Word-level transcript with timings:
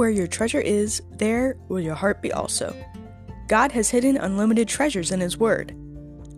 Where 0.00 0.08
your 0.08 0.28
treasure 0.28 0.62
is, 0.62 1.02
there 1.18 1.58
will 1.68 1.78
your 1.78 1.94
heart 1.94 2.22
be 2.22 2.32
also. 2.32 2.74
God 3.48 3.70
has 3.72 3.90
hidden 3.90 4.16
unlimited 4.16 4.66
treasures 4.66 5.10
in 5.10 5.20
His 5.20 5.36
Word. 5.36 5.76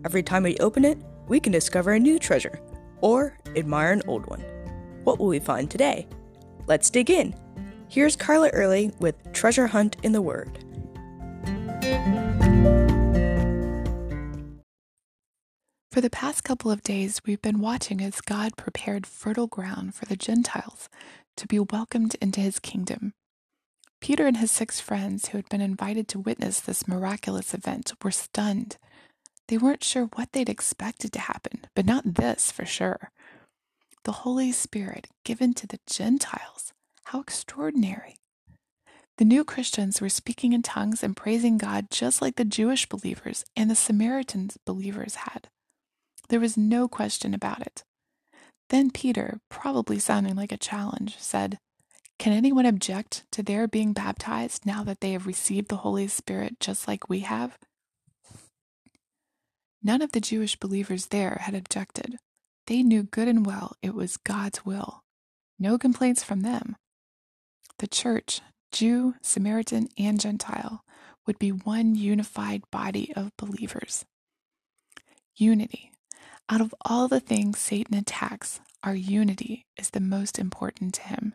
Every 0.03 0.21
time 0.21 0.43
we 0.43 0.57
open 0.57 0.83
it, 0.83 0.97
we 1.29 1.39
can 1.39 1.53
discover 1.53 1.93
a 1.93 1.99
new 1.99 2.19
treasure 2.19 2.59
or 2.99 3.39
admire 3.55 3.93
an 3.93 4.01
old 4.05 4.25
one. 4.25 4.41
What 5.05 5.17
will 5.17 5.27
we 5.27 5.39
find 5.39 5.71
today? 5.71 6.09
Let's 6.67 6.89
dig 6.89 7.09
in. 7.09 7.33
Here's 7.87 8.17
Carla 8.17 8.49
Early 8.49 8.91
with 8.99 9.15
Treasure 9.31 9.67
Hunt 9.67 9.95
in 10.03 10.11
the 10.11 10.21
Word. 10.21 10.59
For 15.93 16.01
the 16.01 16.09
past 16.09 16.43
couple 16.43 16.69
of 16.69 16.83
days, 16.83 17.21
we've 17.25 17.41
been 17.41 17.61
watching 17.61 18.01
as 18.01 18.19
God 18.19 18.57
prepared 18.57 19.07
fertile 19.07 19.47
ground 19.47 19.95
for 19.95 20.03
the 20.03 20.17
Gentiles 20.17 20.89
to 21.37 21.47
be 21.47 21.59
welcomed 21.59 22.17
into 22.19 22.41
his 22.41 22.59
kingdom. 22.59 23.13
Peter 24.03 24.27
and 24.27 24.35
his 24.35 24.51
six 24.51 24.81
friends, 24.81 25.29
who 25.29 25.37
had 25.37 25.47
been 25.47 25.61
invited 25.61 26.09
to 26.09 26.19
witness 26.19 26.59
this 26.59 26.89
miraculous 26.89 27.53
event, 27.53 27.93
were 28.03 28.11
stunned. 28.11 28.75
They 29.47 29.57
weren't 29.57 29.81
sure 29.81 30.09
what 30.15 30.33
they'd 30.33 30.49
expected 30.49 31.13
to 31.13 31.19
happen, 31.19 31.61
but 31.73 31.85
not 31.85 32.15
this 32.15 32.51
for 32.51 32.65
sure. 32.65 33.11
The 34.03 34.11
Holy 34.11 34.51
Spirit 34.51 35.07
given 35.23 35.53
to 35.53 35.65
the 35.67 35.79
Gentiles. 35.87 36.73
How 37.05 37.21
extraordinary. 37.21 38.17
The 39.19 39.23
new 39.23 39.45
Christians 39.45 40.01
were 40.01 40.09
speaking 40.09 40.51
in 40.51 40.63
tongues 40.63 41.01
and 41.01 41.15
praising 41.15 41.57
God 41.57 41.87
just 41.89 42.21
like 42.21 42.35
the 42.35 42.43
Jewish 42.43 42.89
believers 42.89 43.45
and 43.55 43.71
the 43.71 43.73
Samaritan 43.73 44.49
believers 44.65 45.15
had. 45.15 45.47
There 46.27 46.41
was 46.41 46.57
no 46.57 46.89
question 46.89 47.33
about 47.33 47.61
it. 47.61 47.83
Then 48.67 48.91
Peter, 48.91 49.39
probably 49.47 49.97
sounding 49.97 50.35
like 50.35 50.51
a 50.51 50.57
challenge, 50.57 51.17
said, 51.19 51.57
Can 52.19 52.33
anyone 52.33 52.65
object 52.65 53.25
to 53.31 53.43
their 53.43 53.67
being 53.67 53.93
baptized 53.93 54.65
now 54.65 54.83
that 54.83 55.01
they 55.01 55.11
have 55.11 55.27
received 55.27 55.69
the 55.69 55.77
Holy 55.77 56.07
Spirit 56.07 56.59
just 56.59 56.87
like 56.87 57.09
we 57.09 57.21
have? 57.21 57.57
None 59.81 60.01
of 60.01 60.13
the 60.13 60.21
Jewish 60.21 60.55
believers 60.55 61.07
there 61.07 61.39
had 61.41 61.55
objected. 61.55 62.17
They 62.67 62.83
knew 62.83 63.03
good 63.03 63.27
and 63.27 63.45
well 63.45 63.75
it 63.81 63.93
was 63.93 64.15
God's 64.15 64.65
will. 64.65 65.01
No 65.59 65.77
complaints 65.77 66.23
from 66.23 66.41
them. 66.41 66.77
The 67.79 67.87
church, 67.87 68.41
Jew, 68.71 69.15
Samaritan, 69.21 69.89
and 69.97 70.19
Gentile, 70.19 70.83
would 71.27 71.39
be 71.39 71.51
one 71.51 71.95
unified 71.95 72.63
body 72.71 73.11
of 73.15 73.35
believers. 73.37 74.05
Unity. 75.35 75.91
Out 76.49 76.61
of 76.61 76.73
all 76.85 77.07
the 77.07 77.19
things 77.19 77.59
Satan 77.59 77.97
attacks, 77.97 78.61
our 78.83 78.95
unity 78.95 79.65
is 79.77 79.89
the 79.89 79.99
most 79.99 80.39
important 80.39 80.93
to 80.95 81.01
him. 81.01 81.33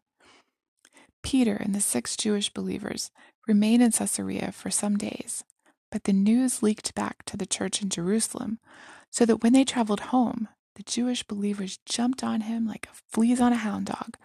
Peter 1.29 1.57
and 1.57 1.75
the 1.75 1.81
six 1.83 2.17
Jewish 2.17 2.48
believers 2.48 3.11
remained 3.47 3.83
in 3.83 3.93
Caesarea 3.93 4.51
for 4.51 4.71
some 4.71 4.97
days, 4.97 5.45
but 5.91 6.05
the 6.05 6.12
news 6.15 6.62
leaked 6.62 6.95
back 6.95 7.23
to 7.27 7.37
the 7.37 7.45
church 7.45 7.83
in 7.83 7.91
Jerusalem 7.91 8.59
so 9.12 9.27
that 9.27 9.43
when 9.43 9.53
they 9.53 9.62
traveled 9.62 10.01
home, 10.09 10.49
the 10.77 10.83
Jewish 10.84 11.23
believers 11.23 11.81
jumped 11.84 12.25
on 12.25 12.41
him 12.41 12.67
like 12.67 12.89
fleas 13.12 13.43
on 13.43 13.53
a 13.53 13.56
hound 13.56 13.84
dog. 13.84 14.17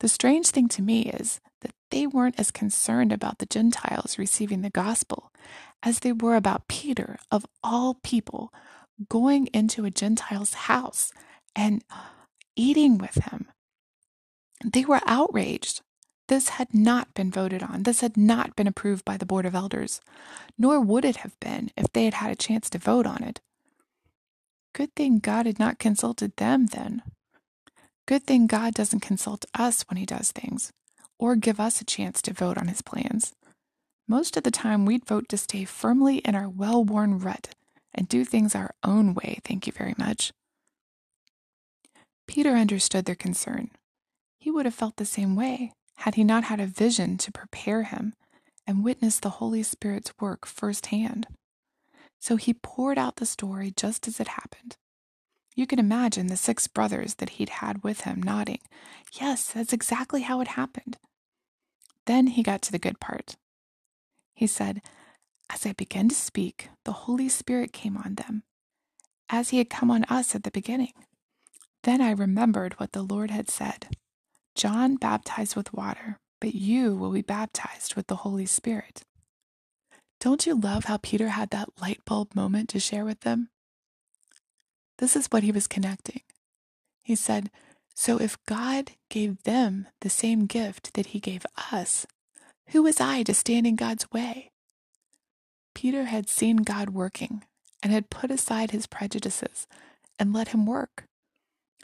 The 0.00 0.08
strange 0.08 0.48
thing 0.48 0.66
to 0.70 0.82
me 0.82 1.02
is 1.02 1.38
that 1.60 1.70
they 1.92 2.08
weren't 2.08 2.40
as 2.40 2.50
concerned 2.50 3.12
about 3.12 3.38
the 3.38 3.46
Gentiles 3.46 4.18
receiving 4.18 4.62
the 4.62 4.70
gospel 4.70 5.30
as 5.80 6.00
they 6.00 6.10
were 6.10 6.34
about 6.34 6.66
Peter, 6.66 7.20
of 7.30 7.46
all 7.62 8.00
people, 8.02 8.52
going 9.08 9.46
into 9.54 9.84
a 9.84 9.92
Gentile's 9.92 10.54
house 10.54 11.12
and 11.54 11.84
eating 12.56 12.98
with 12.98 13.14
him. 13.30 13.46
They 14.64 14.84
were 14.84 15.00
outraged. 15.06 15.82
This 16.30 16.50
had 16.50 16.72
not 16.72 17.12
been 17.12 17.28
voted 17.28 17.60
on. 17.60 17.82
This 17.82 18.02
had 18.02 18.16
not 18.16 18.54
been 18.54 18.68
approved 18.68 19.04
by 19.04 19.16
the 19.16 19.26
Board 19.26 19.44
of 19.46 19.54
Elders, 19.56 20.00
nor 20.56 20.80
would 20.80 21.04
it 21.04 21.16
have 21.16 21.38
been 21.40 21.72
if 21.76 21.92
they 21.92 22.04
had 22.04 22.14
had 22.14 22.30
a 22.30 22.36
chance 22.36 22.70
to 22.70 22.78
vote 22.78 23.04
on 23.04 23.24
it. 23.24 23.40
Good 24.72 24.94
thing 24.94 25.18
God 25.18 25.46
had 25.46 25.58
not 25.58 25.80
consulted 25.80 26.36
them 26.36 26.66
then. 26.66 27.02
Good 28.06 28.28
thing 28.28 28.46
God 28.46 28.74
doesn't 28.74 29.00
consult 29.00 29.44
us 29.54 29.84
when 29.90 29.96
He 29.96 30.06
does 30.06 30.30
things, 30.30 30.70
or 31.18 31.34
give 31.34 31.58
us 31.58 31.80
a 31.80 31.84
chance 31.84 32.22
to 32.22 32.32
vote 32.32 32.58
on 32.58 32.68
His 32.68 32.80
plans. 32.80 33.34
Most 34.06 34.36
of 34.36 34.44
the 34.44 34.52
time, 34.52 34.86
we'd 34.86 35.06
vote 35.06 35.28
to 35.30 35.36
stay 35.36 35.64
firmly 35.64 36.18
in 36.18 36.36
our 36.36 36.48
well 36.48 36.84
worn 36.84 37.18
rut 37.18 37.56
and 37.92 38.06
do 38.06 38.24
things 38.24 38.54
our 38.54 38.72
own 38.84 39.14
way, 39.14 39.40
thank 39.42 39.66
you 39.66 39.72
very 39.72 39.96
much. 39.98 40.32
Peter 42.28 42.50
understood 42.50 43.04
their 43.04 43.16
concern. 43.16 43.72
He 44.38 44.48
would 44.48 44.64
have 44.64 44.76
felt 44.76 44.94
the 44.94 45.04
same 45.04 45.34
way 45.34 45.72
had 46.00 46.14
he 46.14 46.24
not 46.24 46.44
had 46.44 46.60
a 46.60 46.66
vision 46.66 47.16
to 47.18 47.32
prepare 47.32 47.84
him 47.84 48.14
and 48.66 48.84
witness 48.84 49.18
the 49.18 49.30
Holy 49.30 49.62
Spirit's 49.62 50.12
work 50.20 50.46
firsthand. 50.46 51.26
So 52.20 52.36
he 52.36 52.54
poured 52.54 52.98
out 52.98 53.16
the 53.16 53.26
story 53.26 53.72
just 53.76 54.06
as 54.06 54.20
it 54.20 54.28
happened. 54.28 54.76
You 55.56 55.66
can 55.66 55.78
imagine 55.78 56.28
the 56.28 56.36
six 56.36 56.66
brothers 56.66 57.16
that 57.16 57.30
he'd 57.30 57.48
had 57.48 57.82
with 57.82 58.02
him 58.02 58.22
nodding, 58.22 58.60
Yes, 59.20 59.52
that's 59.52 59.72
exactly 59.72 60.22
how 60.22 60.40
it 60.40 60.48
happened. 60.48 60.96
Then 62.06 62.28
he 62.28 62.42
got 62.42 62.62
to 62.62 62.72
the 62.72 62.78
good 62.78 63.00
part. 63.00 63.36
He 64.34 64.46
said, 64.46 64.80
as 65.52 65.66
I 65.66 65.72
began 65.72 66.08
to 66.08 66.14
speak, 66.14 66.68
the 66.84 66.92
Holy 66.92 67.28
Spirit 67.28 67.72
came 67.72 67.96
on 67.96 68.14
them, 68.14 68.44
as 69.28 69.50
He 69.50 69.58
had 69.58 69.68
come 69.68 69.90
on 69.90 70.04
us 70.04 70.34
at 70.34 70.44
the 70.44 70.50
beginning. 70.50 70.92
Then 71.82 72.00
I 72.00 72.12
remembered 72.12 72.74
what 72.74 72.92
the 72.92 73.02
Lord 73.02 73.30
had 73.30 73.50
said 73.50 73.88
John 74.60 74.96
baptized 74.96 75.56
with 75.56 75.72
water, 75.72 76.18
but 76.38 76.54
you 76.54 76.94
will 76.94 77.12
be 77.12 77.22
baptized 77.22 77.94
with 77.94 78.08
the 78.08 78.16
Holy 78.16 78.44
Spirit. 78.44 79.04
Don't 80.20 80.44
you 80.46 80.54
love 80.54 80.84
how 80.84 80.98
Peter 80.98 81.30
had 81.30 81.48
that 81.48 81.80
light 81.80 82.04
bulb 82.04 82.34
moment 82.34 82.68
to 82.68 82.78
share 82.78 83.06
with 83.06 83.20
them? 83.20 83.48
This 84.98 85.16
is 85.16 85.28
what 85.28 85.44
he 85.44 85.50
was 85.50 85.66
connecting. 85.66 86.20
He 87.02 87.14
said, 87.16 87.50
So 87.94 88.20
if 88.20 88.36
God 88.44 88.90
gave 89.08 89.44
them 89.44 89.88
the 90.02 90.10
same 90.10 90.44
gift 90.44 90.92
that 90.92 91.06
he 91.06 91.20
gave 91.20 91.46
us, 91.72 92.06
who 92.68 92.82
was 92.82 93.00
I 93.00 93.22
to 93.22 93.32
stand 93.32 93.66
in 93.66 93.76
God's 93.76 94.12
way? 94.12 94.50
Peter 95.74 96.04
had 96.04 96.28
seen 96.28 96.58
God 96.58 96.90
working 96.90 97.44
and 97.82 97.94
had 97.94 98.10
put 98.10 98.30
aside 98.30 98.72
his 98.72 98.86
prejudices 98.86 99.66
and 100.18 100.34
let 100.34 100.48
him 100.48 100.66
work. 100.66 101.04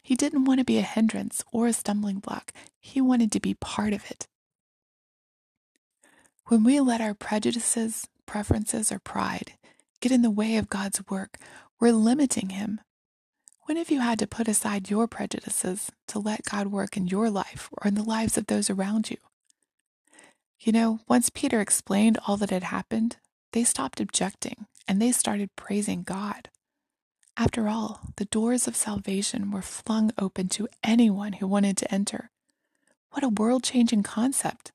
He 0.02 0.14
didn't 0.14 0.44
want 0.44 0.60
to 0.60 0.64
be 0.64 0.78
a 0.78 0.82
hindrance 0.82 1.42
or 1.52 1.66
a 1.66 1.72
stumbling 1.72 2.20
block, 2.20 2.52
he 2.78 3.00
wanted 3.00 3.32
to 3.32 3.40
be 3.40 3.54
part 3.54 3.92
of 3.92 4.10
it. 4.10 4.26
When 6.46 6.62
we 6.62 6.78
let 6.78 7.00
our 7.00 7.14
prejudices, 7.14 8.06
preferences, 8.24 8.92
or 8.92 9.00
pride 9.00 9.54
get 10.00 10.12
in 10.12 10.22
the 10.22 10.30
way 10.30 10.56
of 10.56 10.68
God's 10.68 11.02
work, 11.08 11.38
we're 11.80 11.92
limiting 11.92 12.50
Him. 12.50 12.80
When 13.62 13.76
have 13.76 13.90
you 13.90 14.00
had 14.00 14.20
to 14.20 14.28
put 14.28 14.46
aside 14.46 14.88
your 14.88 15.08
prejudices 15.08 15.90
to 16.06 16.20
let 16.20 16.44
God 16.44 16.68
work 16.68 16.96
in 16.96 17.08
your 17.08 17.30
life 17.30 17.68
or 17.72 17.88
in 17.88 17.96
the 17.96 18.04
lives 18.04 18.38
of 18.38 18.46
those 18.46 18.70
around 18.70 19.10
you? 19.10 19.16
You 20.60 20.70
know, 20.70 21.00
once 21.08 21.30
Peter 21.30 21.60
explained 21.60 22.18
all 22.26 22.36
that 22.36 22.50
had 22.50 22.62
happened, 22.64 23.16
they 23.52 23.64
stopped 23.64 24.00
objecting 24.00 24.66
and 24.86 25.02
they 25.02 25.10
started 25.10 25.50
praising 25.56 26.04
God. 26.04 26.48
After 27.38 27.68
all, 27.68 28.00
the 28.16 28.24
doors 28.24 28.66
of 28.66 28.74
salvation 28.74 29.50
were 29.50 29.60
flung 29.60 30.10
open 30.16 30.48
to 30.50 30.68
anyone 30.82 31.34
who 31.34 31.46
wanted 31.46 31.76
to 31.76 31.94
enter. 31.94 32.30
What 33.10 33.24
a 33.24 33.28
world 33.28 33.62
changing 33.62 34.04
concept! 34.04 34.72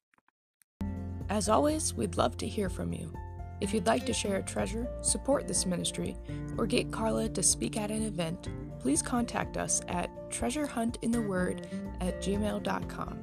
As 1.28 1.50
always, 1.50 1.96
we'd 1.96 2.18
love 2.18 2.38
to 2.38 2.48
hear 2.48 2.70
from 2.70 2.94
you. 2.94 3.14
If 3.62 3.74
you'd 3.74 3.88
like 3.88 4.06
to 4.06 4.14
share 4.14 4.36
a 4.36 4.44
treasure, 4.44 4.88
support 5.02 5.48
this 5.48 5.66
ministry, 5.66 6.16
or 6.56 6.68
get 6.68 6.92
Carla 6.92 7.30
to 7.30 7.42
speak 7.42 7.78
at 7.78 7.90
an 7.90 8.04
event, 8.04 8.50
please 8.80 9.02
contact 9.02 9.58
us 9.58 9.82
at 9.88 10.12
treasurehuntintheword 10.30 11.66
at 12.00 12.22
gmail.com. 12.22 13.20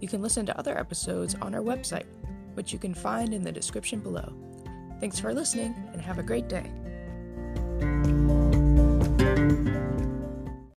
You 0.00 0.08
can 0.08 0.22
listen 0.22 0.46
to 0.46 0.58
other 0.58 0.78
episodes 0.78 1.34
on 1.34 1.54
our 1.54 1.62
website, 1.62 2.06
which 2.54 2.72
you 2.72 2.78
can 2.78 2.94
find 2.94 3.34
in 3.34 3.42
the 3.42 3.52
description 3.52 4.00
below. 4.00 4.32
Thanks 5.00 5.20
for 5.20 5.34
listening 5.34 5.74
and 5.92 6.00
have 6.00 6.18
a 6.18 6.22
great 6.22 6.48
day. 6.48 6.70